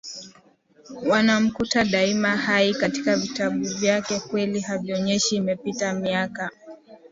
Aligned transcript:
wanamkuta 1.09 1.83
daima 1.85 2.29
hai 2.35 2.73
katika 2.73 3.15
vitabu 3.15 3.65
vyake 3.65 4.19
Kweli 4.19 4.59
havionyeshi 4.59 5.35
imepita 5.35 5.93
miaka 5.93 6.51